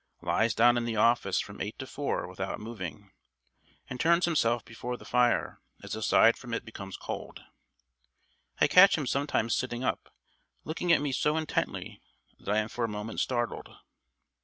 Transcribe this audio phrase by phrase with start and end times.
[0.23, 3.11] Lies down in the office from eight to four without moving,
[3.87, 7.43] and turns himself before the fire as the side from it becomes cold.
[8.59, 10.09] I catch him sometimes sitting up
[10.63, 12.01] looking at me so intently
[12.39, 13.69] that I am for a moment startled...."